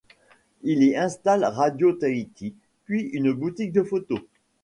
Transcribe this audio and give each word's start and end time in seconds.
Il 0.63 0.81
y 0.81 0.95
installe 0.95 1.43
Radio 1.43 1.93
Tahiti, 1.93 2.55
puis 2.85 3.03
une 3.03 3.33
boutique 3.33 3.71
de 3.71 3.83
photo. 3.83 4.17